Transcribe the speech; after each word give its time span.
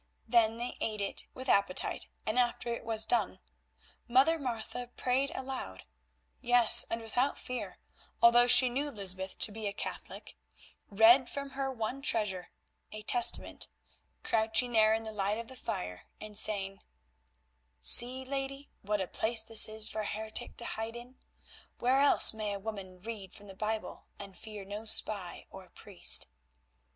Then 0.27 0.57
they 0.57 0.77
ate 0.81 0.99
it 0.99 1.27
with 1.35 1.47
appetite, 1.47 2.07
and 2.25 2.39
after 2.39 2.73
it 2.73 2.83
was 2.83 3.05
done, 3.05 3.39
Mother 4.07 4.39
Martha 4.39 4.87
prayed 4.87 5.29
aloud; 5.35 5.83
yes, 6.41 6.87
and 6.89 7.01
without 7.03 7.37
fear, 7.37 7.77
although 8.19 8.47
she 8.47 8.67
knew 8.67 8.89
Lysbeth 8.89 9.37
to 9.37 9.51
be 9.51 9.67
a 9.67 9.73
Catholic, 9.73 10.35
read 10.89 11.29
from 11.29 11.51
her 11.51 11.71
one 11.71 12.01
treasure, 12.01 12.49
a 12.91 13.03
Testament, 13.03 13.67
crouching 14.23 14.71
there 14.71 14.95
in 14.95 15.03
the 15.03 15.11
light 15.11 15.37
of 15.37 15.49
the 15.49 15.55
fire 15.55 16.07
and 16.19 16.35
saying: 16.35 16.81
"See, 17.79 18.25
lady, 18.25 18.71
what 18.81 19.01
a 19.01 19.07
place 19.07 19.43
this 19.43 19.69
is 19.69 19.87
for 19.87 20.01
a 20.01 20.05
heretic 20.07 20.57
to 20.57 20.65
hide 20.65 20.95
in. 20.95 21.19
Where 21.77 22.01
else 22.01 22.33
may 22.33 22.53
a 22.53 22.59
woman 22.59 23.03
read 23.03 23.35
from 23.35 23.45
the 23.45 23.55
Bible 23.55 24.07
and 24.17 24.35
fear 24.35 24.65
no 24.65 24.85
spy 24.85 25.45
or 25.51 25.69
priest?" 25.69 26.25